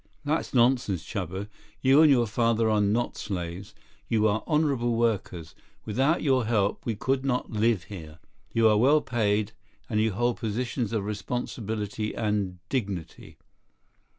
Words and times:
"That's 0.25 0.51
nonsense, 0.51 1.03
Chuba. 1.05 1.47
You 1.79 2.01
and 2.01 2.09
your 2.09 2.25
father 2.25 2.71
are 2.71 2.81
not 2.81 3.17
slaves. 3.17 3.75
You 4.07 4.27
are 4.27 4.43
honorable 4.47 4.95
workers. 4.95 5.53
Without 5.85 6.23
your 6.23 6.45
help, 6.47 6.83
we 6.87 6.95
could 6.95 7.23
not 7.23 7.51
live 7.51 7.83
here. 7.83 8.17
You 8.51 8.67
are 8.67 8.77
well 8.77 9.01
paid, 9.01 9.51
and 9.87 10.01
you 10.01 10.13
hold 10.13 10.37
positions 10.37 10.91
of 10.91 11.05
responsibility 11.05 12.15
and 12.15 12.57
dignity. 12.67 13.37